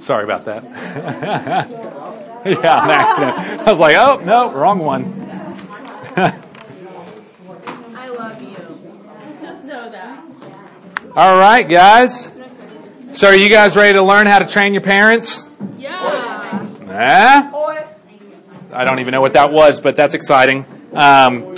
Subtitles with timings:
[0.00, 0.64] Sorry about that.
[2.44, 3.66] yeah, an accident.
[3.66, 5.04] I was like, oh, no, wrong one.
[6.16, 8.56] I love you.
[9.40, 10.24] Just know that.
[11.16, 12.32] All right, guys.
[13.14, 15.48] So are you guys ready to learn how to train your parents?
[15.78, 16.66] Yeah.
[16.90, 17.50] Eh?
[18.72, 20.66] I don't even know what that was, but that's exciting.
[20.92, 21.54] Um,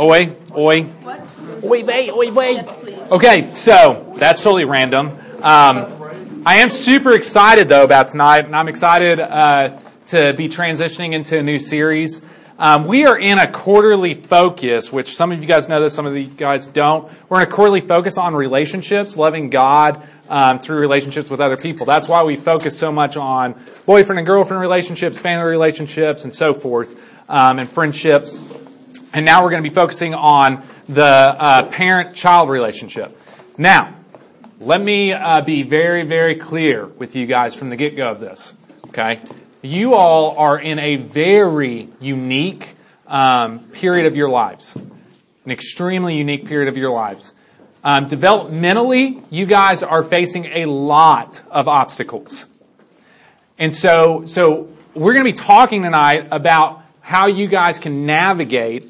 [0.00, 0.82] oi, oi.
[0.82, 1.20] What?
[1.62, 2.54] Oi, vey, oi, vey.
[2.54, 3.10] Yes, please.
[3.10, 5.16] Okay, so that's totally random.
[5.42, 6.03] Um,
[6.46, 9.78] I am super excited though about tonight, and I'm excited uh,
[10.08, 12.20] to be transitioning into a new series.
[12.58, 16.04] Um, we are in a quarterly focus, which some of you guys know this, some
[16.04, 17.10] of you guys don't.
[17.30, 21.86] We're in a quarterly focus on relationships, loving God um, through relationships with other people.
[21.86, 26.52] That's why we focus so much on boyfriend and girlfriend relationships, family relationships, and so
[26.52, 26.94] forth,
[27.26, 28.38] um, and friendships.
[29.14, 33.18] And now we're going to be focusing on the uh, parent-child relationship.
[33.56, 33.94] Now,
[34.64, 38.54] let me uh, be very, very clear with you guys from the get-go of this.
[38.88, 39.20] Okay,
[39.60, 42.74] you all are in a very unique
[43.06, 47.34] um, period of your lives, an extremely unique period of your lives.
[47.82, 52.46] Um, developmentally, you guys are facing a lot of obstacles,
[53.58, 58.84] and so so we're going to be talking tonight about how you guys can navigate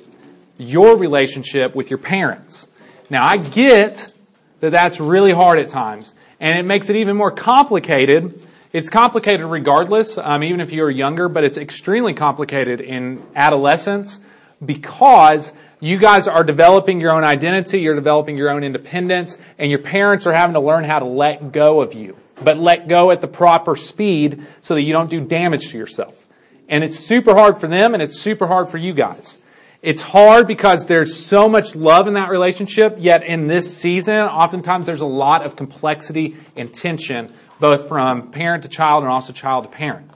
[0.57, 2.69] your relationship with your parents.
[3.11, 4.13] Now, I get
[4.65, 8.43] that that's really hard at times, and it makes it even more complicated.
[8.73, 14.21] It's complicated regardless, um, even if you're younger, but it's extremely complicated in adolescence
[14.65, 19.81] because you guys are developing your own identity, you're developing your own independence, and your
[19.81, 23.21] parents are having to learn how to let go of you, but let go at
[23.21, 26.27] the proper speed so that you don't do damage to yourself.
[26.71, 29.37] And it's super hard for them and it's super hard for you guys.
[29.85, 34.87] It's hard because there's so much love in that relationship, yet in this season, oftentimes
[34.87, 39.65] there's a lot of complexity and tension, both from parent to child and also child
[39.65, 40.11] to parent.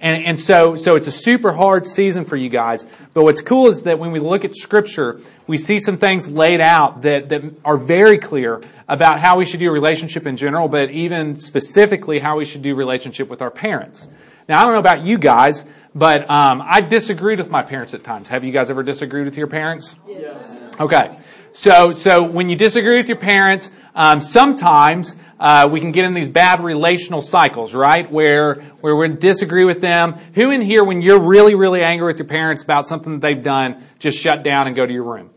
[0.00, 2.86] And, and so, so it's a super hard season for you guys.
[3.12, 6.60] But what's cool is that when we look at scripture, we see some things laid
[6.60, 10.68] out that, that are very clear about how we should do a relationship in general,
[10.68, 14.06] but even specifically how we should do relationship with our parents.
[14.52, 15.64] Now, I don't know about you guys,
[15.94, 18.28] but um, I disagreed with my parents at times.
[18.28, 19.96] Have you guys ever disagreed with your parents?
[20.06, 20.58] Yes.
[20.78, 21.16] Okay.
[21.52, 26.12] So, so when you disagree with your parents, um, sometimes uh, we can get in
[26.12, 28.12] these bad relational cycles, right?
[28.12, 30.18] Where where we disagree with them.
[30.34, 33.42] Who in here, when you're really really angry with your parents about something that they've
[33.42, 35.30] done, just shut down and go to your room?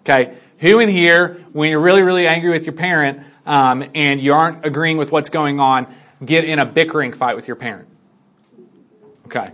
[0.00, 0.36] Okay.
[0.58, 4.66] Who in here, when you're really really angry with your parent um, and you aren't
[4.66, 5.94] agreeing with what's going on,
[6.26, 7.88] get in a bickering fight with your parent?
[9.26, 9.52] Okay.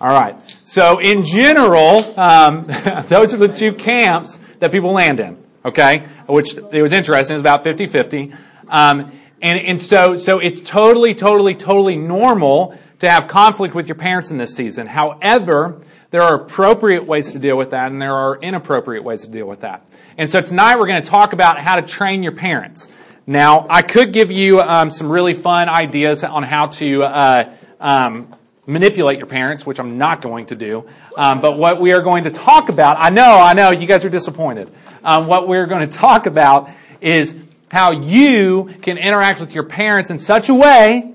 [0.00, 0.40] All right.
[0.66, 2.64] So in general, um,
[3.08, 5.42] those are the two camps that people land in.
[5.64, 7.34] Okay, which it was interesting.
[7.34, 8.36] It was about 50-50.
[8.68, 13.96] Um, and and so so it's totally totally totally normal to have conflict with your
[13.96, 14.86] parents in this season.
[14.86, 19.28] However, there are appropriate ways to deal with that, and there are inappropriate ways to
[19.28, 19.86] deal with that.
[20.16, 22.88] And so tonight we're going to talk about how to train your parents.
[23.28, 28.34] Now, I could give you um, some really fun ideas on how to uh, um,
[28.66, 30.88] manipulate your parents, which I'm not going to do.
[31.14, 34.06] Um, but what we are going to talk about, I know, I know, you guys
[34.06, 34.72] are disappointed.
[35.04, 36.70] Um, what we're going to talk about
[37.02, 37.36] is
[37.70, 41.14] how you can interact with your parents in such a way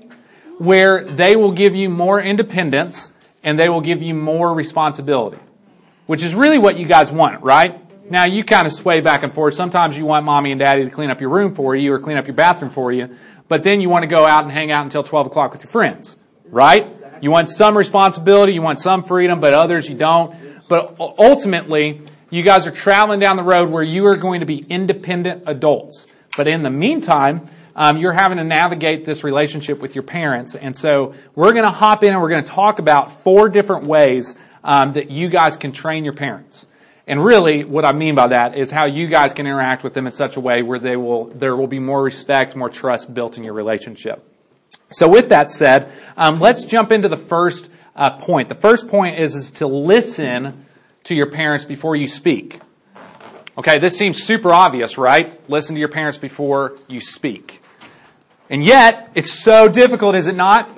[0.58, 3.10] where they will give you more independence
[3.42, 5.40] and they will give you more responsibility,
[6.06, 7.83] which is really what you guys want, right?
[8.10, 9.54] Now you kind of sway back and forth.
[9.54, 12.16] Sometimes you want mommy and daddy to clean up your room for you or clean
[12.16, 13.16] up your bathroom for you,
[13.48, 15.70] but then you want to go out and hang out until 12 o'clock with your
[15.70, 16.16] friends,
[16.50, 16.86] right?
[17.22, 20.36] You want some responsibility, you want some freedom, but others you don't.
[20.68, 24.58] But ultimately, you guys are traveling down the road where you are going to be
[24.58, 26.06] independent adults.
[26.36, 30.54] But in the meantime, um, you're having to navigate this relationship with your parents.
[30.54, 33.86] And so we're going to hop in and we're going to talk about four different
[33.86, 36.66] ways um, that you guys can train your parents.
[37.06, 40.06] And really, what I mean by that is how you guys can interact with them
[40.06, 43.36] in such a way where they will, there will be more respect, more trust built
[43.36, 44.26] in your relationship.
[44.90, 48.48] So with that said, um, let's jump into the first uh, point.
[48.48, 50.64] The first point is, is to listen
[51.04, 52.60] to your parents before you speak.
[53.56, 55.38] Okay, this seems super obvious, right?
[55.48, 57.62] Listen to your parents before you speak.
[58.50, 60.68] And yet, it's so difficult, is it not?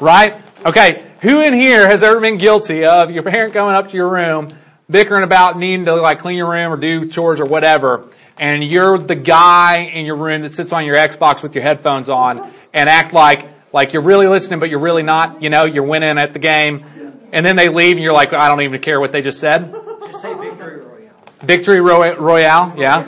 [0.00, 0.40] Right?
[0.64, 4.08] Okay, who in here has ever been guilty of your parent going up to your
[4.08, 4.48] room,
[4.90, 8.04] bickering about needing to like clean your room or do chores or whatever,
[8.38, 12.08] and you're the guy in your room that sits on your Xbox with your headphones
[12.08, 15.84] on and act like, like you're really listening but you're really not, you know, you're
[15.84, 16.84] winning at the game,
[17.32, 19.70] and then they leave and you're like, I don't even care what they just said?
[20.06, 21.12] Just say victory royale.
[21.42, 23.00] Victory Roy- Royale, yeah?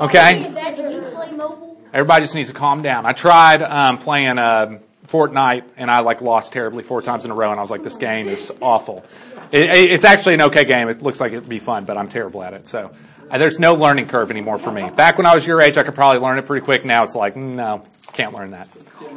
[0.00, 0.42] Okay.
[0.54, 1.76] Dad, can you play mobile?
[1.92, 3.06] Everybody just needs to calm down.
[3.06, 4.78] I tried um, playing uh,
[5.08, 7.82] Fortnite and I like lost terribly four times in a row, and I was like,
[7.82, 9.04] this game is awful.
[9.52, 10.88] It, it, it's actually an okay game.
[10.88, 12.68] It looks like it'd be fun, but I'm terrible at it.
[12.68, 12.94] So
[13.30, 14.88] uh, there's no learning curve anymore for me.
[14.90, 16.84] Back when I was your age, I could probably learn it pretty quick.
[16.84, 18.68] Now it's like, no, can't learn that.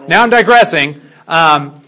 [0.08, 1.02] Now I'm digressing.
[1.28, 1.82] Um,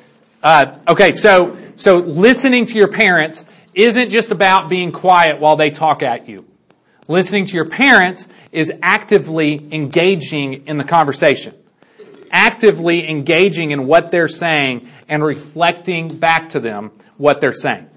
[0.44, 5.72] uh, okay, so so listening to your parents isn't just about being quiet while they
[5.72, 6.46] talk at you.
[7.08, 11.56] Listening to your parents is actively engaging in the conversation,
[12.32, 17.88] actively engaging in what they're saying and reflecting back to them what they're saying.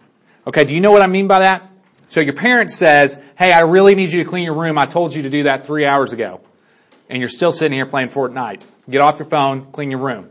[0.47, 1.71] Okay, do you know what I mean by that?
[2.09, 4.79] So your parent says, hey, I really need you to clean your room.
[4.79, 6.41] I told you to do that three hours ago.
[7.09, 8.65] And you're still sitting here playing Fortnite.
[8.89, 10.29] Get off your phone, clean your room.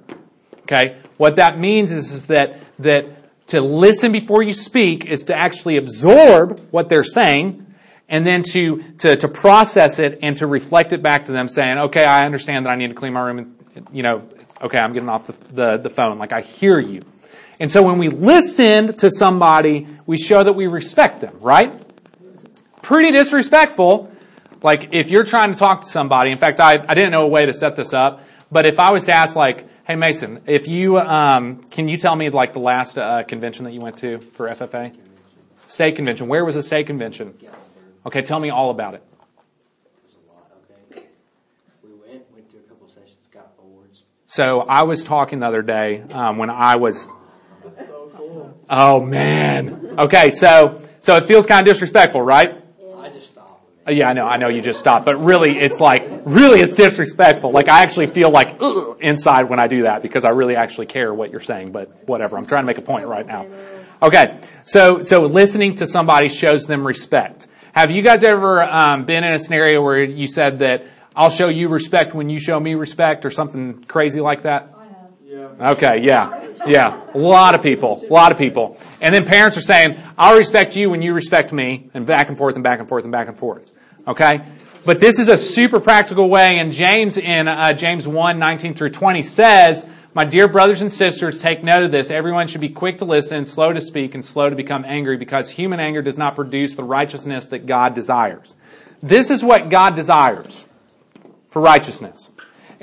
[0.61, 0.97] Okay?
[1.17, 5.77] What that means is, is that, that to listen before you speak is to actually
[5.77, 7.65] absorb what they're saying
[8.07, 11.77] and then to, to, to process it and to reflect it back to them saying,
[11.79, 14.27] okay, I understand that I need to clean my room and, you know,
[14.61, 16.17] okay, I'm getting off the, the, the phone.
[16.17, 17.01] Like I hear you.
[17.63, 21.73] And so when we listen to somebody, we show that we respect them, right?
[22.81, 24.11] Pretty disrespectful.
[24.61, 27.27] Like if you're trying to talk to somebody, in fact, I, I didn't know a
[27.29, 28.19] way to set this up,
[28.51, 32.13] but if I was to ask like, hey Mason, if you, um, can you tell
[32.17, 34.93] me like the last uh, convention that you went to for FFA?
[35.67, 36.27] State convention.
[36.27, 37.33] Where was the state convention?
[38.05, 39.03] Okay, tell me all about it.
[44.27, 47.07] So I was talking the other day um, when I was
[48.75, 49.95] Oh man.
[49.99, 52.55] Okay, so so it feels kind of disrespectful, right?
[52.97, 53.61] I just stopped.
[53.87, 56.75] Uh, Yeah, I know, I know you just stopped, but really it's like, really it's
[56.75, 57.51] disrespectful.
[57.51, 60.87] Like I actually feel like ugh, inside when I do that because I really actually
[60.87, 62.35] care what you're saying, but whatever.
[62.35, 63.45] I'm trying to make a point right now.
[64.01, 67.47] Okay, so, so listening to somebody shows them respect.
[67.73, 70.85] Have you guys ever um, been in a scenario where you said that
[71.15, 74.72] I'll show you respect when you show me respect or something crazy like that?
[75.59, 77.01] Okay, yeah, yeah.
[77.13, 78.79] A lot of people, a lot of people.
[79.01, 82.37] And then parents are saying, I'll respect you when you respect me, and back and
[82.37, 83.71] forth and back and forth and back and forth.
[84.07, 84.41] Okay?
[84.85, 88.89] But this is a super practical way, and James in uh, James 1, 19 through
[88.89, 92.11] 20 says, My dear brothers and sisters, take note of this.
[92.11, 95.49] Everyone should be quick to listen, slow to speak, and slow to become angry, because
[95.49, 98.57] human anger does not produce the righteousness that God desires.
[99.01, 100.67] This is what God desires
[101.49, 102.32] for righteousness.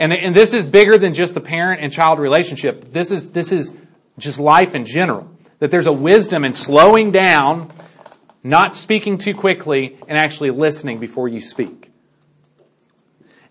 [0.01, 2.91] And, and this is bigger than just the parent and child relationship.
[2.91, 3.77] This is, this is
[4.19, 5.31] just life in general.
[5.59, 7.71] That there's a wisdom in slowing down,
[8.43, 11.93] not speaking too quickly, and actually listening before you speak.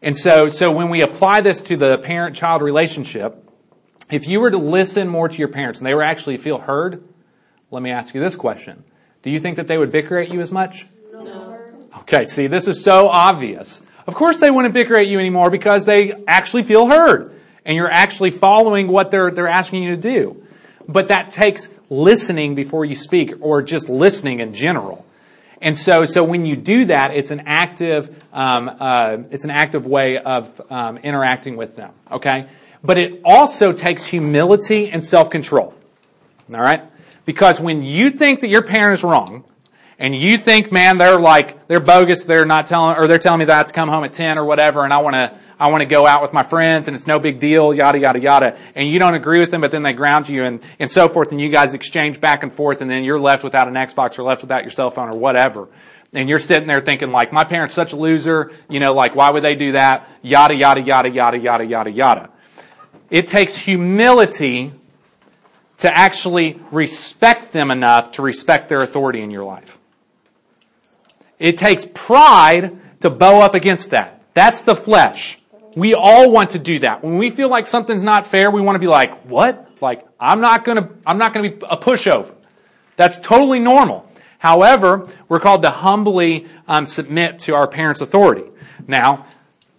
[0.01, 3.47] And so, so when we apply this to the parent-child relationship,
[4.09, 7.03] if you were to listen more to your parents and they were actually feel heard,
[7.69, 8.83] let me ask you this question.
[9.21, 10.87] Do you think that they would bicker at you as much?
[11.13, 11.59] No.
[11.99, 13.81] Okay, see, this is so obvious.
[14.09, 17.31] Of course they wouldn't bicker at you anymore because they actually feel heard
[17.63, 20.47] and you're actually following what they're, they're asking you to do.
[20.87, 25.05] But that takes listening before you speak or just listening in general.
[25.61, 29.85] And so, so when you do that, it's an active, um, uh, it's an active
[29.85, 31.91] way of um, interacting with them.
[32.11, 32.47] Okay,
[32.83, 35.71] but it also takes humility and self-control.
[36.55, 36.81] All right,
[37.25, 39.43] because when you think that your parent is wrong,
[39.99, 43.45] and you think, man, they're like, they're bogus, they're not telling, or they're telling me
[43.45, 45.69] that I have to come home at 10 or whatever, and I want to, I
[45.69, 48.57] want to go out with my friends, and it's no big deal, yada, yada, yada,
[48.75, 51.33] and you don't agree with them, but then they ground you and, and so forth,
[51.33, 54.23] and you guys exchange back and forth, and then you're left without an Xbox or
[54.23, 55.67] left without your cell phone or whatever.
[56.13, 59.29] And you're sitting there thinking like, my parent's such a loser, you know, like, why
[59.29, 60.07] would they do that?
[60.21, 62.29] Yada, yada, yada, yada, yada, yada, yada.
[63.09, 64.71] It takes humility
[65.79, 69.78] to actually respect them enough to respect their authority in your life.
[71.39, 74.21] It takes pride to bow up against that.
[74.33, 75.39] That's the flesh.
[75.75, 77.03] We all want to do that.
[77.03, 79.69] When we feel like something's not fair, we want to be like, what?
[79.81, 82.33] Like, I'm not gonna, I'm not gonna be a pushover.
[82.97, 84.05] That's totally normal.
[84.39, 88.43] However, we're called to humbly um, submit to our parents' authority.
[88.87, 89.27] Now,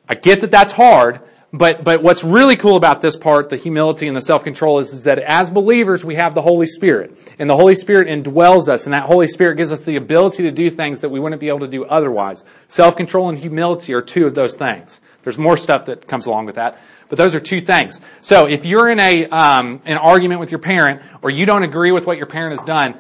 [0.09, 1.21] I get that that's hard,
[1.53, 5.05] but, but what's really cool about this part, the humility and the self-control is, is
[5.05, 7.35] that as believers, we have the Holy Spirit.
[7.41, 10.53] And the Holy Spirit indwells us, and that Holy Spirit gives us the ability to
[10.53, 12.45] do things that we wouldn't be able to do otherwise.
[12.69, 15.01] Self-control and humility are two of those things.
[15.25, 16.79] There's more stuff that comes along with that.
[17.09, 18.01] But those are two things.
[18.21, 21.91] So if you're in a, um, an argument with your parent, or you don't agree
[21.91, 22.95] with what your parent has done,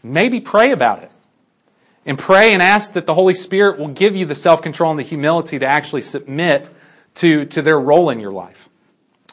[0.00, 1.10] maybe pray about it.
[2.06, 5.04] And pray and ask that the Holy Spirit will give you the self-control and the
[5.04, 6.68] humility to actually submit
[7.16, 8.68] to, to their role in your life.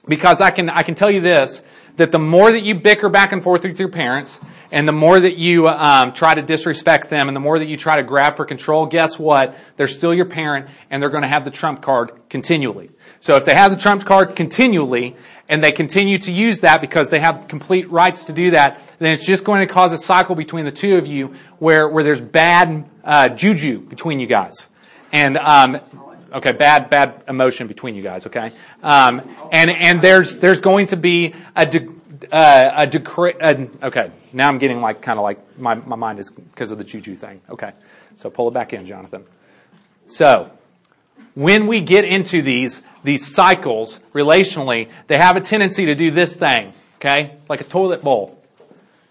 [0.07, 1.61] Because I can, I can tell you this,
[1.97, 4.39] that the more that you bicker back and forth with your parents,
[4.71, 7.77] and the more that you um, try to disrespect them, and the more that you
[7.77, 9.55] try to grab for control, guess what?
[9.75, 12.91] They're still your parent, and they're going to have the trump card continually.
[13.19, 15.15] So if they have the trump card continually,
[15.49, 19.11] and they continue to use that because they have complete rights to do that, then
[19.11, 22.21] it's just going to cause a cycle between the two of you where where there's
[22.21, 24.69] bad uh, juju between you guys,
[25.11, 25.81] and um,
[26.31, 28.27] okay, bad bad emotion between you guys.
[28.27, 28.51] Okay,
[28.83, 29.21] um,
[29.51, 31.65] and and there's there's going to be a.
[31.65, 33.33] De- uh, a decree.
[33.41, 36.77] Uh, okay, now I'm getting like kind of like my my mind is because of
[36.77, 37.41] the juju thing.
[37.49, 37.71] Okay,
[38.15, 39.23] so pull it back in, Jonathan.
[40.07, 40.51] So
[41.33, 46.35] when we get into these these cycles relationally, they have a tendency to do this
[46.35, 46.73] thing.
[46.97, 48.37] Okay, it's like a toilet bowl.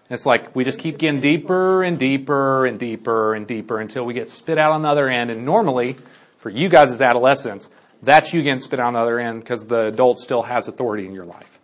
[0.09, 4.13] It's like we just keep getting deeper and deeper and deeper and deeper until we
[4.13, 5.31] get spit out on the other end.
[5.31, 5.95] And normally,
[6.41, 7.69] for you guys as adolescents,
[8.03, 11.13] that's you getting spit on the other end because the adult still has authority in
[11.13, 11.59] your life.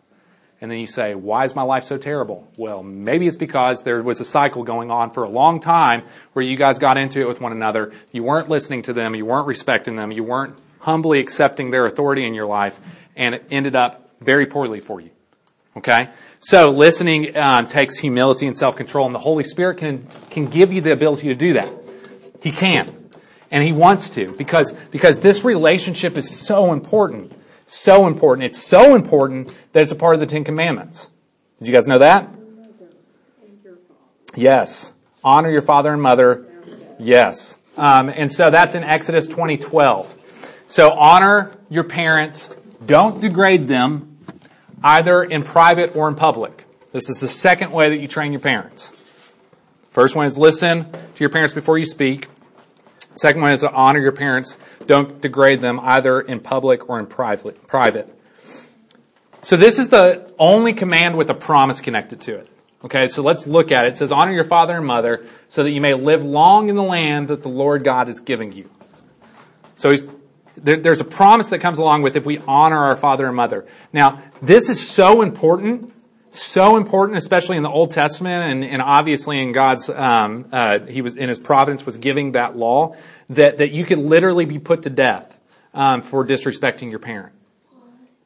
[0.62, 2.48] And then you say, why is my life so terrible?
[2.58, 6.04] Well, maybe it's because there was a cycle going on for a long time
[6.34, 7.92] where you guys got into it with one another.
[8.12, 9.14] You weren't listening to them.
[9.14, 10.12] You weren't respecting them.
[10.12, 12.80] You weren't humbly accepting their authority in your life.
[13.16, 15.12] And it ended up very poorly for you.
[15.78, 16.10] Okay?
[16.40, 20.82] So listening um, takes humility and self-control and the Holy Spirit can, can give you
[20.82, 21.72] the ability to do that.
[22.42, 23.07] He can.
[23.52, 27.34] And He wants to because, because this relationship is so important.
[27.66, 28.46] So important.
[28.46, 31.10] It's so important that it's a part of the Ten Commandments.
[31.60, 32.30] Did you guys know that?
[34.36, 34.94] Yes.
[35.24, 36.46] Honor your father and mother.
[37.00, 37.58] Yes.
[37.76, 40.16] Um, and so that's in Exodus 2012.
[40.68, 42.50] So honor your parents.
[42.86, 44.18] Don't degrade them
[44.84, 46.66] either in private or in public.
[46.92, 48.92] This is the second way that you train your parents.
[49.92, 52.28] First one is listen to your parents before you speak.
[53.18, 54.58] Second one is to honor your parents.
[54.86, 58.14] Don't degrade them either in public or in private.
[59.42, 62.50] So this is the only command with a promise connected to it.
[62.86, 63.94] Okay, so let's look at it.
[63.94, 66.84] It says, honor your father and mother so that you may live long in the
[66.84, 68.70] land that the Lord God is giving you.
[69.78, 69.96] So
[70.56, 73.66] there, there's a promise that comes along with if we honor our father and mother.
[73.94, 75.92] Now, this is so important
[76.42, 81.02] so important, especially in the Old Testament, and, and obviously in God's, um, uh, He
[81.02, 82.96] was in His providence was giving that law
[83.30, 85.38] that that you could literally be put to death
[85.74, 87.34] um, for disrespecting your parent.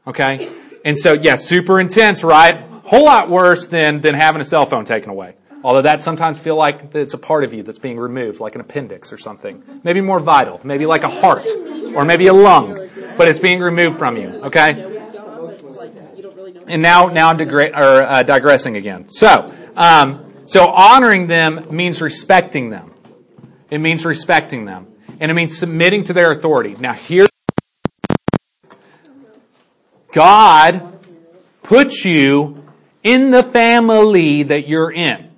[0.06, 0.50] Okay,
[0.84, 2.63] and so yeah, super intense, right?
[2.84, 5.36] Whole lot worse than than having a cell phone taken away.
[5.63, 8.62] Although that sometimes feel like it's a part of you that's being removed, like an
[8.62, 9.63] appendix or something.
[9.84, 11.46] Maybe more vital, maybe like a heart,
[11.96, 14.30] or maybe a lung, but it's being removed from you.
[14.46, 15.00] Okay
[16.72, 19.10] and now now I'm or, uh, digressing again.
[19.10, 22.94] So um, so honoring them means respecting them.
[23.70, 24.88] It means respecting them,
[25.20, 26.75] and it means submitting to their authority.
[26.80, 27.28] Now here,
[30.12, 31.00] God
[31.63, 32.63] puts you
[33.04, 35.30] in the family that you're in.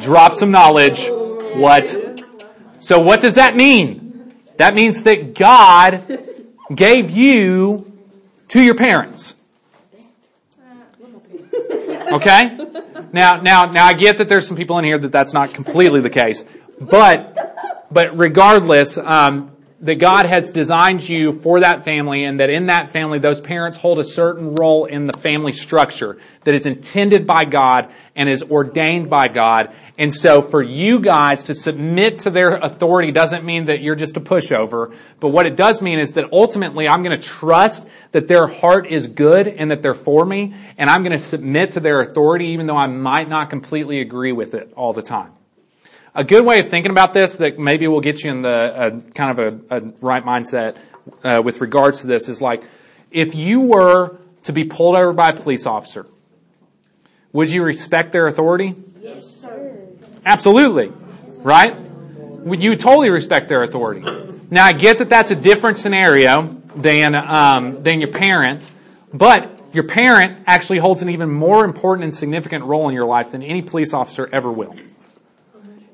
[0.00, 1.06] Drop some knowledge.
[1.54, 1.96] What?
[2.80, 4.34] So what does that mean?
[4.56, 6.26] That means that God
[6.74, 7.91] gave you
[8.52, 9.34] to your parents.
[12.12, 12.50] Okay?
[13.10, 16.02] Now, now, now I get that there's some people in here that that's not completely
[16.02, 16.44] the case,
[16.78, 19.51] but, but regardless, um,
[19.82, 23.76] that God has designed you for that family and that in that family those parents
[23.76, 28.44] hold a certain role in the family structure that is intended by God and is
[28.44, 29.74] ordained by God.
[29.98, 34.16] And so for you guys to submit to their authority doesn't mean that you're just
[34.16, 38.28] a pushover, but what it does mean is that ultimately I'm going to trust that
[38.28, 41.80] their heart is good and that they're for me and I'm going to submit to
[41.80, 45.32] their authority even though I might not completely agree with it all the time.
[46.14, 48.90] A good way of thinking about this that maybe will get you in the uh,
[49.14, 49.38] kind of
[49.70, 50.76] a, a, right mindset
[51.24, 52.64] uh, with regards to this is like,
[53.10, 56.06] if you were to be pulled over by a police officer,
[57.32, 58.74] would you respect their authority?
[59.00, 59.88] Yes, sir.
[60.26, 60.92] Absolutely.
[61.38, 61.74] Right?
[61.78, 64.04] Would you totally respect their authority?
[64.50, 68.70] Now I get that that's a different scenario than, um, than your parent,
[69.14, 73.30] but your parent actually holds an even more important and significant role in your life
[73.30, 74.76] than any police officer ever will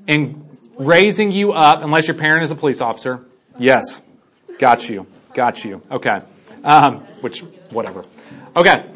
[0.09, 3.25] in raising you up, unless your parent is a police officer.
[3.59, 4.01] Yes.
[4.59, 5.07] Got you.
[5.35, 5.83] Got you.
[5.91, 6.19] Okay.
[6.65, 8.05] Um, which, whatever.
[8.57, 8.91] Okay.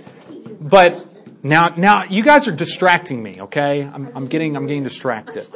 [0.60, 1.06] But
[1.44, 3.82] now, now you guys are distracting me, okay?
[3.82, 5.46] I'm, I'm getting, I'm getting distracted.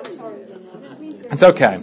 [1.30, 1.78] It's okay.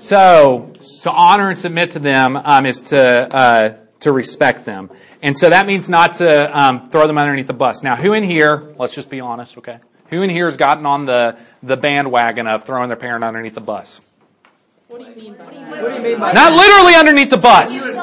[0.00, 4.90] So, to honor and submit to them, um, is to, uh, to respect them.
[5.22, 7.82] And so that means not to, um, throw them underneath the bus.
[7.82, 9.78] Now, who in here, let's just be honest, okay?
[10.10, 13.60] Who in here has gotten on the, the bandwagon of throwing their parent underneath the
[13.60, 14.00] bus?
[14.88, 15.82] What do you mean by that?
[15.82, 17.70] What do you mean by Not literally underneath the bus.
[17.72, 17.96] What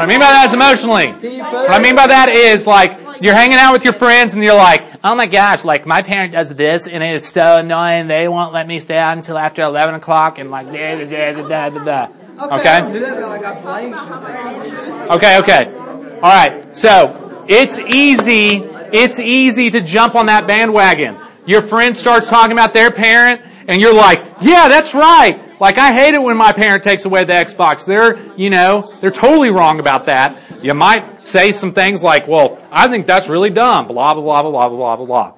[0.00, 1.12] I mean by that is emotionally.
[1.40, 4.54] What I mean by that is like You're hanging out with your friends and you're
[4.54, 8.06] like, oh my gosh, like my parent does this and it's so annoying.
[8.06, 11.42] They won't let me stay out until after 11 o'clock and like, da, da, da,
[11.48, 12.56] da, da, da.
[12.58, 12.92] Okay?
[12.92, 15.10] Do that, like I blame something.
[15.10, 15.74] Okay, okay.
[16.16, 18.60] Alright, so, it's easy,
[18.96, 21.18] it's easy to jump on that bandwagon.
[21.46, 25.60] Your friend starts talking about their parent and you're like, yeah, that's right.
[25.60, 27.84] Like I hate it when my parent takes away the Xbox.
[27.84, 30.38] They're, you know, they're totally wrong about that.
[30.62, 34.42] You might say some things like, well, I think that's really dumb, blah, blah, blah,
[34.42, 35.34] blah, blah, blah, blah.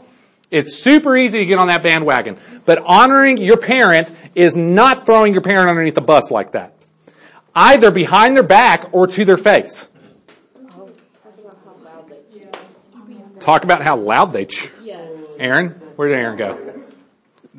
[0.50, 2.38] It's super easy to get on that bandwagon.
[2.66, 6.74] But honoring your parent is not throwing your parent underneath the bus like that.
[7.54, 9.88] Either behind their back or to their face.
[13.46, 14.68] Talk about how loud they chew.
[15.38, 15.68] Aaron?
[15.94, 16.54] Where did Aaron go?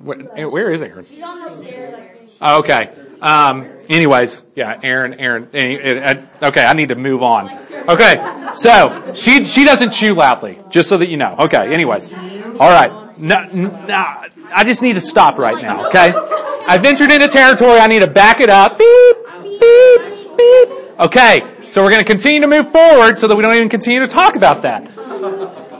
[0.02, 1.06] Where, where is Aaron?
[1.10, 2.92] She's on the Oh, okay.
[3.22, 5.48] Um, anyways, yeah, Aaron, Aaron.
[5.54, 7.50] eh, eh, Okay, I need to move on.
[7.88, 8.18] Okay,
[8.54, 11.34] so she she doesn't chew loudly, just so that you know.
[11.40, 11.74] Okay.
[11.74, 12.12] Anyways,
[12.60, 12.92] all right.
[13.18, 14.06] No, no,
[14.54, 15.88] I just need to stop right now.
[15.88, 16.12] Okay,
[16.68, 17.80] I've ventured into territory.
[17.80, 18.78] I need to back it up.
[18.78, 20.70] Beep, beep, beep.
[21.00, 21.42] Okay,
[21.72, 24.08] so we're going to continue to move forward so that we don't even continue to
[24.08, 24.92] talk about that.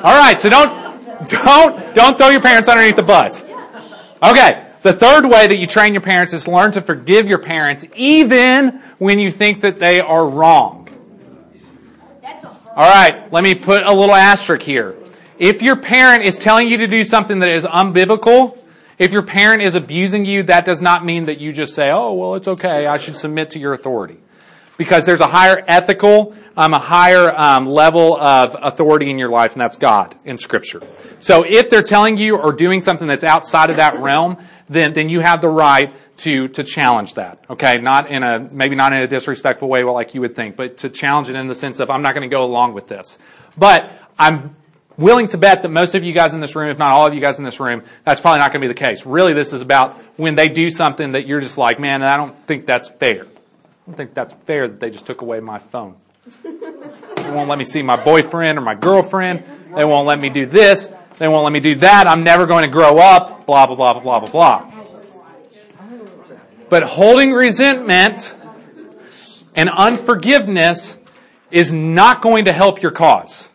[0.04, 3.44] All right, so don't don't don't throw your parents underneath the bus.
[4.24, 4.64] Okay.
[4.84, 8.82] The third way that you train your parents is learn to forgive your parents even
[9.00, 10.88] when you think that they are wrong.
[12.70, 14.96] Alright, let me put a little asterisk here.
[15.40, 18.58] If your parent is telling you to do something that is unbiblical,
[19.00, 22.14] if your parent is abusing you, that does not mean that you just say, oh,
[22.14, 24.20] well, it's okay, I should submit to your authority.
[24.78, 29.54] Because there's a higher ethical, um, a higher um, level of authority in your life,
[29.54, 30.82] and that's God in Scripture.
[31.20, 34.38] So if they're telling you or doing something that's outside of that realm,
[34.70, 37.44] then then you have the right to to challenge that.
[37.50, 40.78] Okay, not in a maybe not in a disrespectful way, like you would think, but
[40.80, 43.18] to challenge it in the sense of I'm not going to go along with this.
[43.58, 44.56] But I'm
[44.98, 47.14] willing to bet that most of you guys in this room, if not all of
[47.14, 49.06] you guys in this room, that's probably not going to be the case.
[49.06, 52.36] Really, this is about when they do something that you're just like, man, I don't
[52.48, 53.28] think that's fair.
[53.88, 55.96] I don't think that's fair that they just took away my phone.
[56.44, 59.46] They won't let me see my boyfriend or my girlfriend.
[59.74, 60.90] They won't let me do this.
[61.20, 62.06] They won't let me do that.
[62.06, 63.46] I'm never going to grow up.
[63.46, 64.72] Blah, blah, blah, blah, blah, blah.
[66.68, 68.36] But holding resentment
[69.56, 70.98] and unforgiveness
[71.50, 73.48] is not going to help your cause.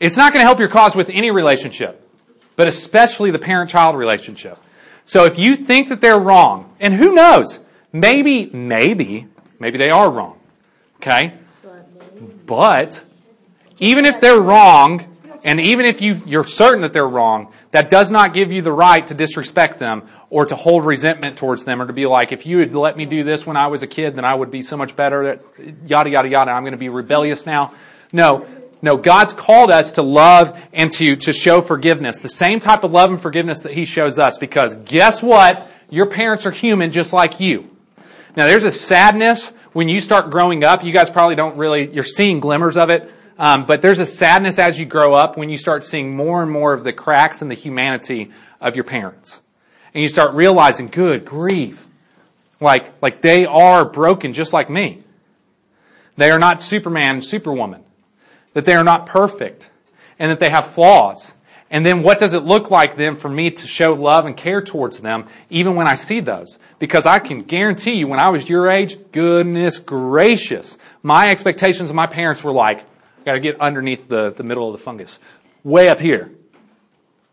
[0.00, 2.08] It's not going to help your cause with any relationship,
[2.56, 4.56] but especially the parent-child relationship.
[5.04, 7.60] So if you think that they're wrong, and who knows,
[7.92, 9.26] maybe, maybe,
[9.58, 10.38] maybe they are wrong.
[10.96, 11.34] Okay?
[12.46, 13.04] But,
[13.78, 15.06] even if they're wrong,
[15.44, 18.72] and even if you, you're certain that they're wrong, that does not give you the
[18.72, 22.44] right to disrespect them or to hold resentment towards them or to be like, if
[22.46, 24.62] you had let me do this when I was a kid, then I would be
[24.62, 25.40] so much better,
[25.86, 27.74] yada, yada, yada, I'm going to be rebellious now.
[28.12, 28.46] No.
[28.82, 32.16] No, God's called us to love and to, to show forgiveness.
[32.16, 35.68] The same type of love and forgiveness that He shows us because guess what?
[35.90, 37.68] Your parents are human just like you.
[38.36, 40.84] Now there's a sadness when you start growing up.
[40.84, 43.10] You guys probably don't really, you're seeing glimmers of it.
[43.38, 46.50] Um, but there's a sadness as you grow up when you start seeing more and
[46.50, 49.40] more of the cracks in the humanity of your parents.
[49.94, 51.86] And you start realizing, good grief.
[52.60, 55.00] Like, like they are broken just like me.
[56.18, 57.82] They are not Superman Superwoman.
[58.52, 59.70] That they are not perfect.
[60.18, 61.32] And that they have flaws.
[61.70, 64.60] And then what does it look like then for me to show love and care
[64.60, 66.58] towards them even when I see those?
[66.80, 71.94] Because I can guarantee you when I was your age, goodness gracious, my expectations of
[71.94, 72.84] my parents were like,
[73.24, 75.18] got to get underneath the, the middle of the fungus.
[75.62, 76.32] Way up here.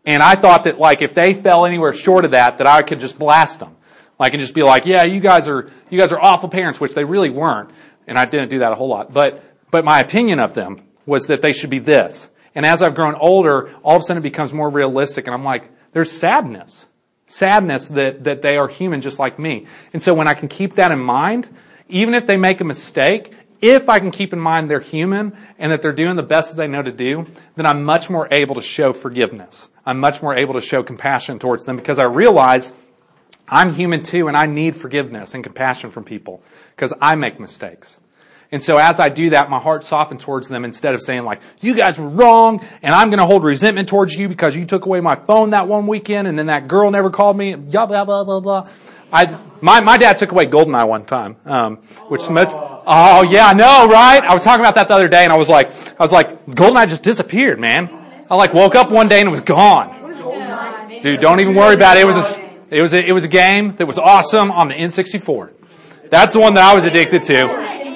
[0.04, 3.00] And I thought that like if they fell anywhere short of that, that I could
[3.00, 3.74] just blast them.
[4.20, 6.94] Like and just be like, yeah, you guys are, you guys are awful parents, which
[6.94, 7.70] they really weren't.
[8.06, 9.14] And I didn't do that a whole lot.
[9.14, 12.28] But, but my opinion of them was that they should be this.
[12.54, 15.44] And as I've grown older, all of a sudden it becomes more realistic and I'm
[15.44, 16.84] like, there's sadness.
[17.28, 19.66] Sadness that, that they are human just like me.
[19.92, 21.48] And so when I can keep that in mind,
[21.88, 25.72] even if they make a mistake, if I can keep in mind they're human and
[25.72, 28.54] that they're doing the best that they know to do, then I'm much more able
[28.54, 29.68] to show forgiveness.
[29.84, 32.72] I'm much more able to show compassion towards them because I realize
[33.48, 36.42] I'm human too and I need forgiveness and compassion from people
[36.76, 37.98] because I make mistakes.
[38.50, 41.40] And so as I do that, my heart softens towards them instead of saying like,
[41.60, 44.86] you guys were wrong and I'm going to hold resentment towards you because you took
[44.86, 48.04] away my phone that one weekend and then that girl never called me, blah, blah,
[48.04, 48.66] blah, blah, blah.
[49.12, 51.76] I, my, my dad took away Goldeneye one time, um,
[52.08, 54.22] which Smith, oh yeah, I know, right?
[54.22, 56.46] I was talking about that the other day and I was like, I was like,
[56.46, 57.90] Goldeneye just disappeared, man.
[58.30, 59.94] I like woke up one day and it was gone.
[61.02, 62.00] Dude, don't even worry about it.
[62.00, 64.74] It was a, it was a, it was a game that was awesome on the
[64.74, 65.52] N64.
[66.10, 67.87] That's the one that I was addicted to.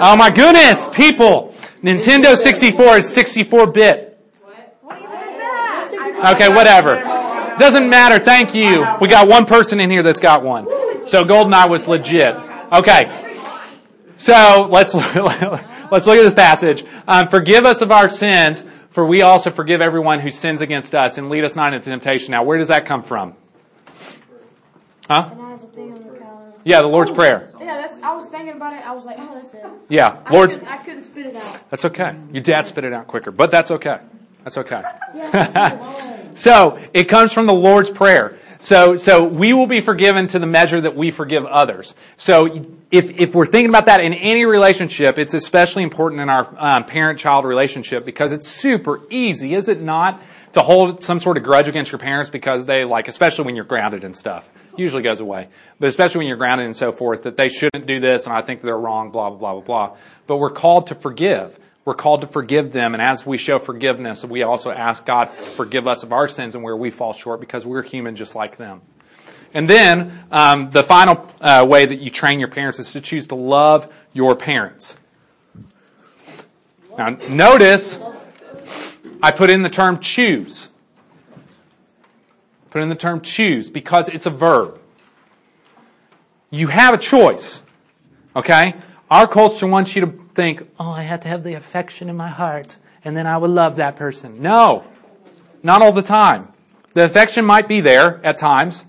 [0.00, 1.54] Oh my goodness, people!
[1.82, 4.08] Nintendo 64 is 64 bit.
[6.24, 6.94] Okay, whatever.
[7.58, 8.18] Doesn't matter.
[8.18, 8.86] Thank you.
[9.00, 10.66] We got one person in here that's got one.
[11.06, 12.36] So GoldenEye was legit.
[12.70, 13.32] Okay.
[14.16, 16.84] So let's let's look at this passage.
[17.08, 21.18] Um, forgive us of our sins, for we also forgive everyone who sins against us,
[21.18, 22.30] and lead us not into temptation.
[22.30, 23.34] Now, where does that come from?
[25.10, 25.30] Huh?
[26.64, 27.51] Yeah, the Lord's Prayer.
[27.62, 27.98] Yeah, that's.
[28.00, 28.86] I was thinking about it.
[28.86, 29.64] I was like, oh, that's it.
[29.88, 31.60] Yeah, I couldn't, I couldn't spit it out.
[31.70, 32.16] That's okay.
[32.32, 33.98] Your dad spit it out quicker, but that's okay.
[34.44, 34.82] That's okay.
[35.14, 38.38] Yeah, So it comes from the Lord's Prayer.
[38.60, 41.96] So, so we will be forgiven to the measure that we forgive others.
[42.16, 42.46] So
[42.92, 46.84] if, if we're thinking about that in any relationship, it's especially important in our um,
[46.84, 50.22] parent-child relationship because it's super easy, is it not,
[50.52, 53.64] to hold some sort of grudge against your parents because they like, especially when you're
[53.64, 54.48] grounded and stuff.
[54.76, 55.48] Usually goes away.
[55.78, 58.42] But especially when you're grounded and so forth, that they shouldn't do this and I
[58.42, 59.96] think they're wrong, blah, blah, blah, blah, blah.
[60.26, 61.58] But we're called to forgive.
[61.84, 65.42] We're called to forgive them, and as we show forgiveness, we also ask God to
[65.42, 68.56] forgive us of our sins and where we fall short because we're human just like
[68.56, 68.82] them.
[69.52, 73.26] And then um, the final uh, way that you train your parents is to choose
[73.28, 74.96] to love your parents.
[76.96, 77.98] Now, notice
[79.22, 80.68] I put in the term choose.
[82.72, 84.80] Put in the term choose because it's a verb.
[86.50, 87.60] You have a choice.
[88.34, 88.74] Okay?
[89.10, 92.28] Our culture wants you to think, oh, I have to have the affection in my
[92.28, 94.40] heart and then I will love that person.
[94.40, 94.84] No.
[95.62, 96.48] Not all the time.
[96.94, 98.86] The affection might be there at times,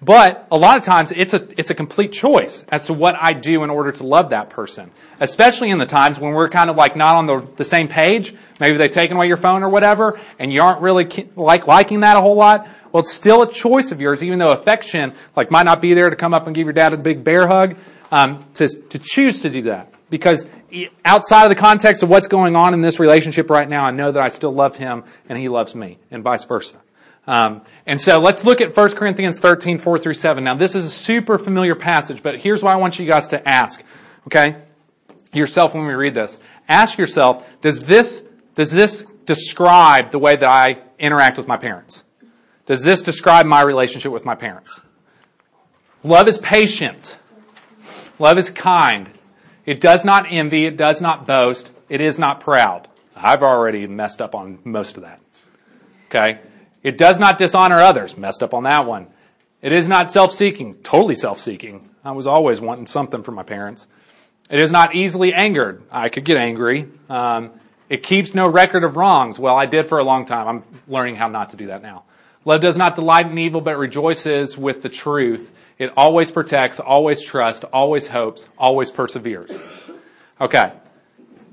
[0.00, 3.32] but a lot of times it's a, it's a complete choice as to what I
[3.32, 4.92] do in order to love that person.
[5.18, 8.36] Especially in the times when we're kind of like not on the, the same page.
[8.58, 12.16] Maybe they've taken away your phone or whatever and you aren't really like liking that
[12.16, 12.68] a whole lot.
[12.92, 16.08] Well, it's still a choice of yours, even though affection like might not be there
[16.08, 17.76] to come up and give your dad a big bear hug,
[18.10, 19.92] um, to, to choose to do that.
[20.08, 20.46] Because
[21.04, 24.12] outside of the context of what's going on in this relationship right now, I know
[24.12, 26.80] that I still love him and he loves me and vice versa.
[27.26, 30.44] Um, and so let's look at 1 Corinthians 13, 4 through 7.
[30.44, 33.48] Now this is a super familiar passage, but here's why I want you guys to
[33.48, 33.82] ask,
[34.28, 34.56] okay?
[35.32, 36.40] Yourself when we read this.
[36.68, 38.22] Ask yourself, does this,
[38.56, 42.04] does this describe the way that I interact with my parents?
[42.66, 44.80] Does this describe my relationship with my parents?
[46.02, 47.16] Love is patient.
[48.18, 49.08] Love is kind.
[49.64, 50.66] It does not envy.
[50.66, 51.70] It does not boast.
[51.88, 52.88] It is not proud.
[53.14, 55.20] I've already messed up on most of that.
[56.08, 56.40] Okay?
[56.82, 58.16] It does not dishonor others.
[58.16, 59.08] Messed up on that one.
[59.62, 60.76] It is not self-seeking.
[60.82, 61.88] Totally self-seeking.
[62.04, 63.86] I was always wanting something from my parents.
[64.48, 65.82] It is not easily angered.
[65.90, 66.88] I could get angry.
[67.08, 67.52] Um,
[67.88, 69.38] it keeps no record of wrongs.
[69.38, 70.48] Well, I did for a long time.
[70.48, 72.04] I'm learning how not to do that now.
[72.44, 75.52] Love does not delight in evil, but rejoices with the truth.
[75.78, 79.50] It always protects, always trusts, always hopes, always perseveres.
[80.40, 80.72] Okay.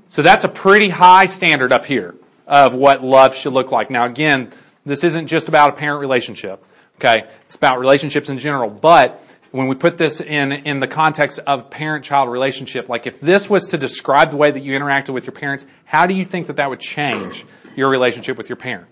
[0.08, 2.14] So that's a pretty high standard up here
[2.46, 3.90] of what love should look like.
[3.90, 4.52] Now again,
[4.86, 6.64] this isn't just about a parent relationship.
[6.96, 7.24] Okay.
[7.46, 8.70] It's about relationships in general.
[8.70, 9.20] But
[9.54, 13.68] when we put this in, in the context of parent-child relationship, like if this was
[13.68, 16.56] to describe the way that you interacted with your parents, how do you think that
[16.56, 18.88] that would change your relationship with your parent?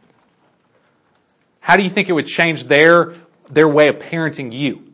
[1.59, 3.15] How do you think it would change their,
[3.51, 4.85] their way of parenting you?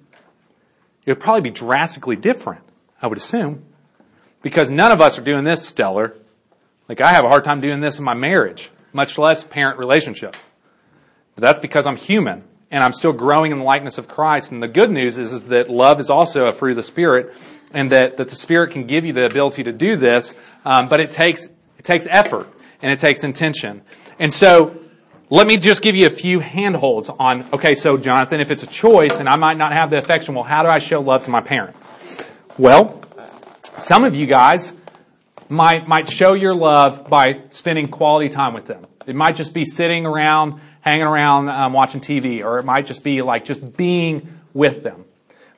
[1.05, 2.63] It would probably be drastically different,
[3.03, 3.67] I would assume.
[4.41, 6.17] Because none of us are doing this stellar.
[6.89, 10.35] Like I have a hard time doing this in my marriage, much less parent relationship.
[11.35, 14.53] But that's because I'm human and I'm still growing in the likeness of Christ.
[14.53, 17.35] And the good news is, is that love is also a fruit of the Spirit
[17.73, 20.35] and that, that the Spirit can give you the ability to do this.
[20.65, 22.47] Um, but it takes, it takes effort
[22.83, 23.83] and it takes intention.
[24.19, 24.79] And so
[25.31, 28.69] let me just give you a few handholds on, okay, so Jonathan, if it's a
[28.69, 31.31] choice and I might not have the affection, well, how do I show love to
[31.31, 31.77] my parent?
[32.59, 33.01] Well,
[33.79, 34.73] some of you guys
[35.49, 38.87] might, might show your love by spending quality time with them.
[39.07, 43.03] It might just be sitting around, hanging around, um, watching TV, or it might just
[43.03, 45.05] be like just being with them.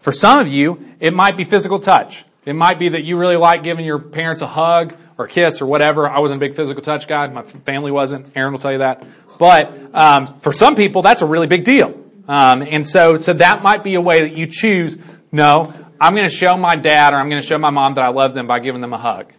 [0.01, 2.25] For some of you, it might be physical touch.
[2.47, 5.67] It might be that you really like giving your parents a hug or kiss or
[5.67, 6.09] whatever.
[6.09, 7.27] I wasn't a big physical touch guy.
[7.27, 8.35] My family wasn't.
[8.35, 9.07] Aaron will tell you that.
[9.39, 12.03] But um, for some people, that's a really big deal.
[12.27, 14.97] Um, and so, so that might be a way that you choose.
[15.33, 18.03] No, I'm going to show my dad or I'm going to show my mom that
[18.05, 19.33] I love them by giving them a hug.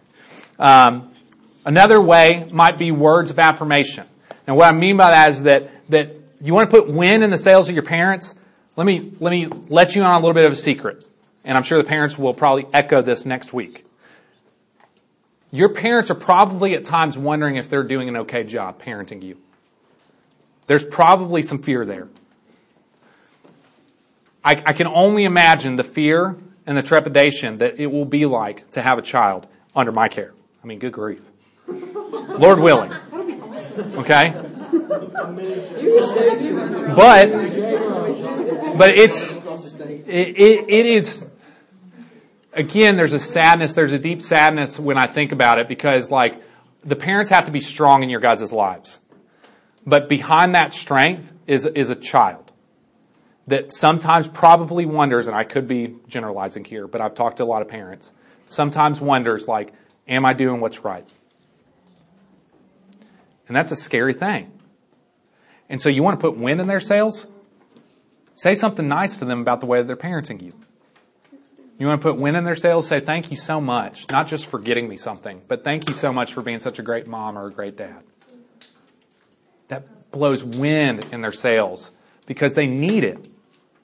[0.58, 1.10] Um,
[1.64, 4.06] another way might be words of affirmation.
[4.52, 7.30] And what I mean by that is that that you want to put wind in
[7.30, 8.34] the sails of your parents.
[8.76, 11.06] Let me let me let you on a little bit of a secret,
[11.42, 13.86] and I'm sure the parents will probably echo this next week.
[15.52, 19.38] Your parents are probably at times wondering if they're doing an okay job parenting you.
[20.66, 22.08] There's probably some fear there.
[24.44, 26.36] I, I can only imagine the fear
[26.66, 30.34] and the trepidation that it will be like to have a child under my care.
[30.62, 31.22] I mean, good grief.
[32.12, 32.92] Lord willing.
[33.96, 34.34] Okay?
[36.94, 37.30] But,
[38.76, 41.26] but it's, it, it, it is,
[42.52, 46.40] again, there's a sadness, there's a deep sadness when I think about it because like,
[46.84, 48.98] the parents have to be strong in your guys' lives.
[49.86, 52.52] But behind that strength is, is a child
[53.46, 57.46] that sometimes probably wonders, and I could be generalizing here, but I've talked to a
[57.46, 58.12] lot of parents,
[58.46, 59.72] sometimes wonders like,
[60.06, 61.08] am I doing what's right?
[63.52, 64.50] And that's a scary thing.
[65.68, 67.26] And so you want to put wind in their sails?
[68.32, 70.54] Say something nice to them about the way that they're parenting you.
[71.78, 72.86] You want to put wind in their sails?
[72.88, 74.06] Say, thank you so much.
[74.10, 76.82] Not just for getting me something, but thank you so much for being such a
[76.82, 78.02] great mom or a great dad.
[79.68, 81.90] That blows wind in their sails
[82.24, 83.18] because they need it.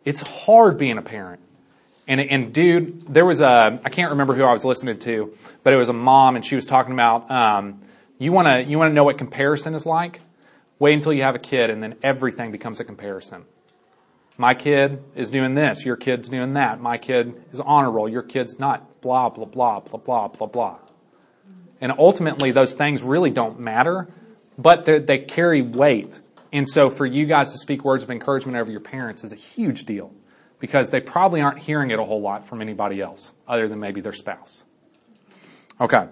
[0.03, 1.43] It's hard being a parent.
[2.07, 5.75] And, and dude, there was a, I can't remember who I was listening to, but
[5.75, 7.83] it was a mom and she was talking about, um,
[8.19, 10.21] you wanna, you wanna know what comparison is like?
[10.79, 13.45] Wait until you have a kid and then everything becomes a comparison.
[14.37, 16.81] My kid is doing this, your kid's doing that.
[16.81, 19.01] My kid is honor roll, your kid's not.
[19.01, 20.79] Blah, blah, blah, blah, blah, blah, blah.
[21.81, 24.09] And ultimately those things really don't matter,
[24.57, 26.21] but they carry weight.
[26.53, 29.37] And so for you guys to speak words of encouragement over your parents is a
[29.37, 30.13] huge deal
[30.61, 34.01] because they probably aren't hearing it a whole lot from anybody else other than maybe
[34.01, 34.65] their spouse.
[35.81, 36.07] Okay.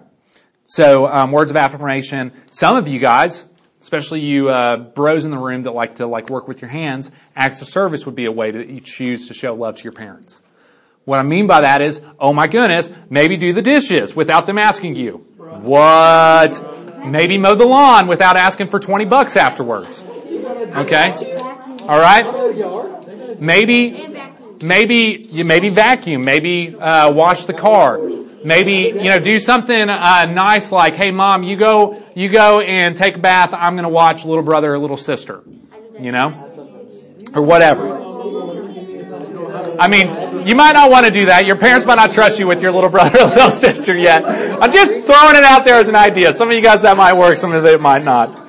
[0.69, 2.33] So, um, words of affirmation.
[2.51, 3.45] Some of you guys,
[3.81, 7.09] especially you uh, bros in the room that like to like work with your hands,
[7.37, 9.93] acts of service would be a way that you choose to show love to your
[9.93, 10.41] parents.
[11.05, 14.57] What I mean by that is, oh my goodness, maybe do the dishes without them
[14.57, 15.25] asking you.
[15.37, 17.05] What?
[17.05, 20.03] Maybe mow the lawn without asking for 20 bucks afterwards.
[20.03, 21.13] Okay?
[21.83, 23.39] Alright?
[23.39, 24.19] Maybe,
[24.61, 27.99] maybe, maybe vacuum, maybe, uh, wash the car.
[28.47, 32.95] Maybe, you know, do something, uh, nice like, hey mom, you go, you go and
[32.95, 35.43] take a bath, I'm gonna watch little brother or little sister.
[35.99, 36.29] You know?
[37.33, 37.91] Or whatever.
[39.77, 41.45] I mean, you might not want to do that.
[41.45, 44.23] Your parents might not trust you with your little brother or little sister yet.
[44.25, 46.31] I'm just throwing it out there as an idea.
[46.31, 48.41] Some of you guys that might work, some of you it might not.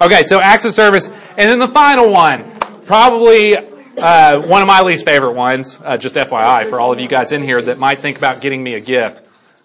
[0.00, 1.08] Okay, so acts of service.
[1.36, 2.52] And then the final one,
[2.84, 7.08] probably uh, one of my least favorite ones, uh, just FYI for all of you
[7.08, 9.23] guys in here that might think about getting me a gift.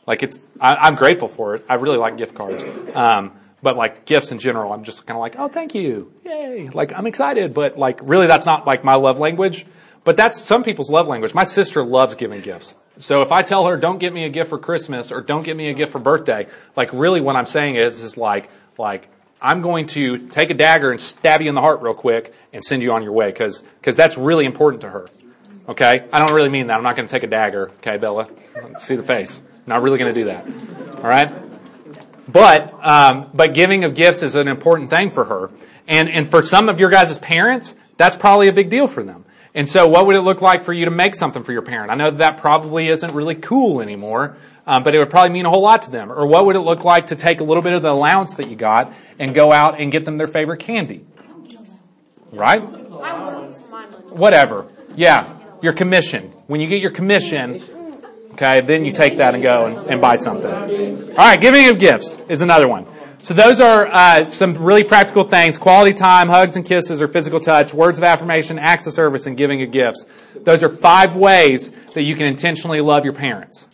[0.10, 1.65] Like it's, I, am grateful for it.
[1.69, 2.63] I really like gift cards.
[2.95, 6.12] Um, but like gifts in general, I'm just kind of like, oh, thank you.
[6.26, 6.69] Yay.
[6.74, 9.67] Like I'm excited, but like really that's not like my love language.
[10.04, 11.36] But that's some people's love language.
[11.36, 12.74] My sister loves giving gifts.
[12.98, 15.56] So if I tell her, don't get me a gift for Christmas or don't get
[15.56, 19.62] me a gift for birthday, like really what I'm saying is, is like, like, I'm
[19.62, 22.82] going to take a dagger and stab you in the heart real quick and send
[22.82, 25.08] you on your way because, because that's really important to her.
[25.67, 26.08] Okay?
[26.12, 26.78] I don't really mean that.
[26.78, 27.69] I'm not going to take a dagger.
[27.78, 28.28] Okay, Bella?
[28.80, 29.39] See the face.
[29.69, 30.45] Not really going to do that.
[30.95, 31.32] Alright?
[32.27, 35.49] But, um, but giving of gifts is an important thing for her.
[35.88, 39.25] And, and for some of your guys' parents, that's probably a big deal for them.
[39.55, 41.91] And so what would it look like for you to make something for your parent?
[41.91, 45.45] I know that, that probably isn't really cool anymore, um, but it would probably mean
[45.45, 46.12] a whole lot to them.
[46.12, 48.47] Or what would it look like to take a little bit of the allowance that
[48.47, 51.05] you got and go out and get them their favorite candy?
[52.32, 52.60] Right?
[54.12, 54.67] Whatever.
[54.95, 55.36] Yeah.
[55.62, 56.32] Your commission.
[56.47, 57.62] When you get your commission,
[58.39, 60.49] okay, then you take that and go and, and buy something.
[61.12, 62.86] Alright, giving of gifts is another one.
[63.21, 67.41] So those are uh, some really practical things: quality time, hugs and kisses, or physical
[67.41, 70.06] touch, words of affirmation, acts of service, and giving of gifts.
[70.41, 73.67] Those are five ways that you can intentionally love your parents,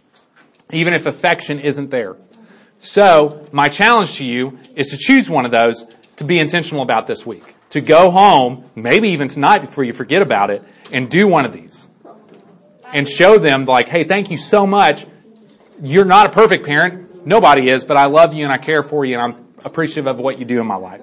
[0.73, 2.17] even if affection isn't there.
[2.80, 5.86] So my challenge to you is to choose one of those
[6.17, 7.56] to be intentional about this week.
[7.69, 11.54] To go home, maybe even tonight before you forget about it, and do one of
[11.54, 11.88] these.
[12.93, 15.06] And show them like, hey, thank you so much.
[15.82, 17.26] You're not a perfect parent.
[17.26, 20.17] Nobody is, but I love you and I care for you and I'm appreciative of
[20.17, 21.02] what you do in my life.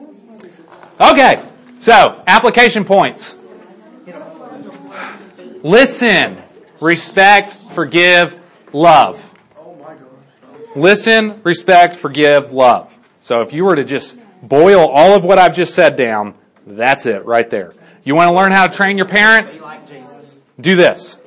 [1.01, 1.43] Okay,
[1.81, 3.37] so application points.
[5.63, 6.39] Listen,
[6.81, 8.37] respect, forgive,
[8.73, 9.29] love.
[10.75, 12.97] Listen, respect, forgive, love.
[13.21, 16.35] So if you were to just boil all of what I've just said down,
[16.67, 17.75] that's it right there.
[18.05, 19.49] You want to learn how to train your parent?
[20.61, 21.19] Do this.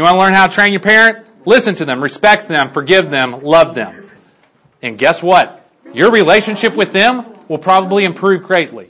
[0.00, 1.26] You want to learn how to train your parent?
[1.44, 4.08] Listen to them, respect them, forgive them, love them.
[4.80, 5.68] And guess what?
[5.92, 8.88] Your relationship with them will probably improve greatly.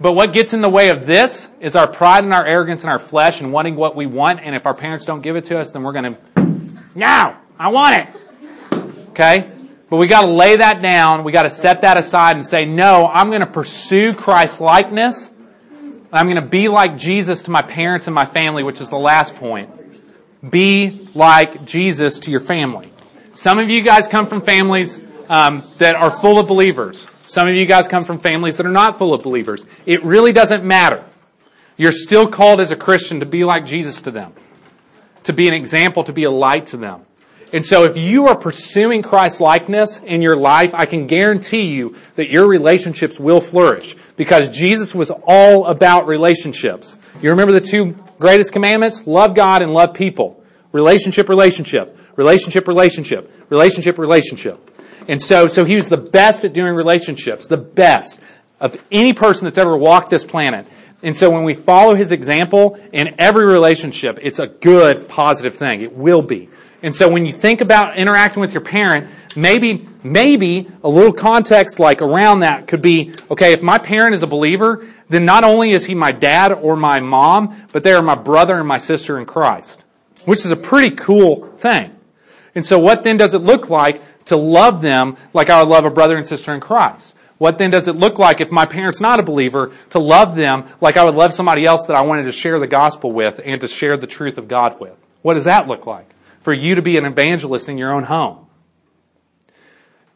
[0.00, 2.90] But what gets in the way of this is our pride and our arrogance and
[2.90, 4.40] our flesh and wanting what we want.
[4.40, 7.68] And if our parents don't give it to us, then we're going to, now, I
[7.68, 8.88] want it.
[9.10, 9.46] Okay?
[9.90, 11.22] But we got to lay that down.
[11.22, 15.28] We got to set that aside and say, no, I'm going to pursue Christ likeness.
[16.18, 18.98] I'm going to be like Jesus to my parents and my family, which is the
[18.98, 19.70] last point.
[20.50, 22.92] Be like Jesus to your family.
[23.34, 27.06] Some of you guys come from families um, that are full of believers.
[27.26, 29.66] Some of you guys come from families that are not full of believers.
[29.84, 31.04] It really doesn't matter.
[31.76, 34.32] You're still called as a Christian to be like Jesus to them,
[35.24, 37.05] to be an example, to be a light to them.
[37.52, 41.96] And so if you are pursuing Christ likeness in your life, I can guarantee you
[42.16, 46.98] that your relationships will flourish because Jesus was all about relationships.
[47.22, 49.06] You remember the two greatest commandments?
[49.06, 50.42] Love God and love people.
[50.72, 51.96] Relationship, relationship.
[52.16, 53.32] Relationship, relationship.
[53.48, 54.70] Relationship, relationship.
[55.08, 58.20] And so, so he was the best at doing relationships, the best
[58.58, 60.66] of any person that's ever walked this planet.
[61.02, 65.82] And so when we follow his example in every relationship, it's a good, positive thing.
[65.82, 66.48] It will be.
[66.82, 71.78] And so when you think about interacting with your parent, maybe, maybe a little context
[71.78, 75.70] like around that could be, okay, if my parent is a believer, then not only
[75.70, 79.18] is he my dad or my mom, but they are my brother and my sister
[79.18, 79.82] in Christ.
[80.24, 81.92] Which is a pretty cool thing.
[82.54, 85.84] And so what then does it look like to love them like I would love
[85.84, 87.14] a brother and sister in Christ?
[87.38, 90.64] What then does it look like if my parent's not a believer to love them
[90.80, 93.60] like I would love somebody else that I wanted to share the gospel with and
[93.60, 94.96] to share the truth of God with?
[95.22, 96.08] What does that look like?
[96.46, 98.46] For you to be an evangelist in your own home.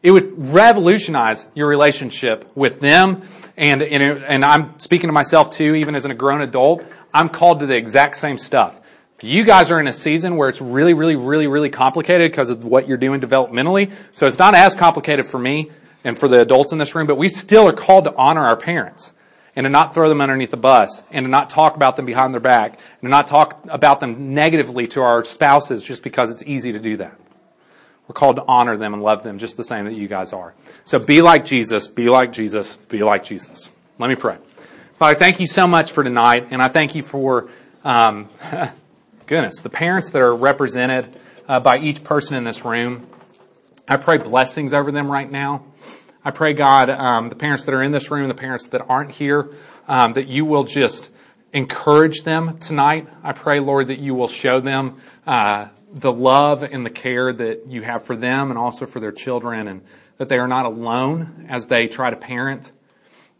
[0.01, 3.23] It would revolutionize your relationship with them
[3.57, 7.59] and, and, and I'm speaking to myself too, even as a grown adult, I'm called
[7.59, 8.79] to the exact same stuff.
[9.21, 12.63] You guys are in a season where it's really, really, really, really complicated because of
[12.63, 13.91] what you're doing developmentally.
[14.13, 15.69] So it's not as complicated for me
[16.05, 18.55] and for the adults in this room, but we still are called to honor our
[18.55, 19.11] parents
[19.55, 22.33] and to not throw them underneath the bus and to not talk about them behind
[22.33, 26.43] their back and to not talk about them negatively to our spouses just because it's
[26.43, 27.17] easy to do that.
[28.07, 30.53] We're called to honor them and love them just the same that you guys are.
[30.83, 33.71] So be like Jesus, be like Jesus, be like Jesus.
[33.99, 34.37] Let me pray.
[34.95, 37.49] Father, thank you so much for tonight, and I thank you for,
[37.83, 38.29] um,
[39.27, 41.07] goodness, the parents that are represented
[41.47, 43.07] uh, by each person in this room.
[43.87, 45.63] I pray blessings over them right now.
[46.23, 49.09] I pray, God, um, the parents that are in this room, the parents that aren't
[49.09, 49.49] here,
[49.87, 51.09] um, that you will just
[51.51, 53.07] encourage them tonight.
[53.23, 57.65] I pray, Lord, that you will show them uh, the love and the care that
[57.67, 59.81] you have for them and also for their children, and
[60.17, 62.71] that they are not alone as they try to parent.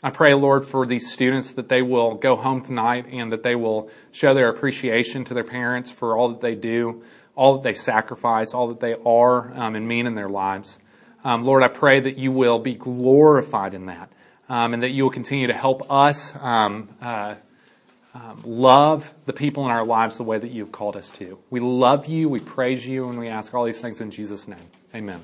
[0.01, 3.53] I pray, Lord, for these students that they will go home tonight and that they
[3.53, 7.03] will show their appreciation to their parents for all that they do,
[7.35, 10.79] all that they sacrifice, all that they are um, and mean in their lives.
[11.23, 14.11] Um, Lord, I pray that you will be glorified in that
[14.49, 17.35] um, and that you will continue to help us um, uh,
[18.13, 21.37] um, love the people in our lives the way that you've called us to.
[21.49, 24.59] We love you, we praise you, and we ask all these things in Jesus' name.
[24.93, 25.21] Amen.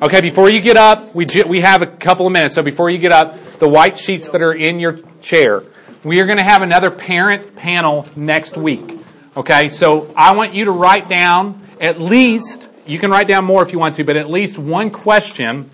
[0.00, 2.54] Okay, before you get up, we, we have a couple of minutes.
[2.54, 5.62] So before you get up, the white sheets that are in your chair,
[6.02, 8.98] we are going to have another parent panel next week.
[9.36, 13.62] Okay, so I want you to write down at least, you can write down more
[13.62, 15.70] if you want to, but at least one question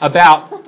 [0.00, 0.66] about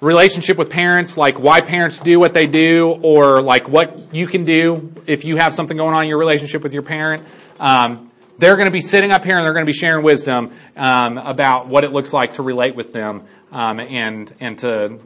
[0.00, 4.44] relationship with parents, like why parents do what they do, or like what you can
[4.44, 7.24] do if you have something going on in your relationship with your parent.
[7.58, 10.50] Um, they're going to be sitting up here and they're going to be sharing wisdom
[10.76, 14.98] um, about what it looks like to relate with them um, and and to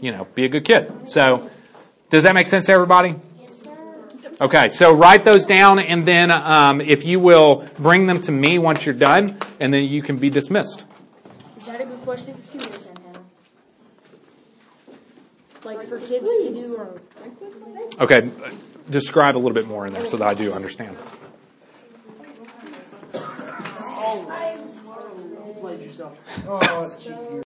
[0.00, 1.08] you know be a good kid.
[1.08, 1.50] So,
[2.10, 3.16] does that make sense to everybody?
[4.40, 8.58] Okay, so write those down, and then um, if you will bring them to me
[8.58, 10.86] once you're done, and then you can be dismissed.
[11.58, 13.20] Is that a good question for students then, Hannah?
[15.62, 17.00] Like for kids to do or?
[18.00, 18.30] Okay,
[18.88, 20.96] describe a little bit more in there so that I do understand.
[25.60, 26.18] Played yourself.
[26.48, 27.14] Oh, cheap.